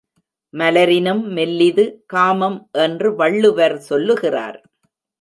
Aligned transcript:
மலரினும் 0.53 1.21
மெல்லிது 1.35 1.85
காமம் 2.05 2.59
என்று 2.71 3.15
வள்ளுவர் 3.15 3.77
சொல்லுகிறார். 3.79 4.59